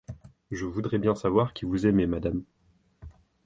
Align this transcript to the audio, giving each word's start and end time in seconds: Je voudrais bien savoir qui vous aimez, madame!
Je 0.49 0.65
voudrais 0.65 0.97
bien 0.97 1.13
savoir 1.13 1.53
qui 1.53 1.65
vous 1.65 1.85
aimez, 1.85 2.07
madame! 2.07 2.43